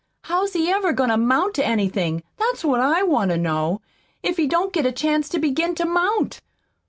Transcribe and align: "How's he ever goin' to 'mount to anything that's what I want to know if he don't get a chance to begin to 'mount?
"How's 0.23 0.53
he 0.53 0.71
ever 0.71 0.93
goin' 0.93 1.09
to 1.11 1.17
'mount 1.17 1.53
to 1.53 1.63
anything 1.63 2.23
that's 2.35 2.63
what 2.65 2.79
I 2.81 3.03
want 3.03 3.29
to 3.29 3.37
know 3.37 3.81
if 4.23 4.37
he 4.37 4.47
don't 4.47 4.73
get 4.73 4.87
a 4.87 4.91
chance 4.91 5.29
to 5.29 5.37
begin 5.37 5.75
to 5.75 5.85
'mount? 5.85 6.41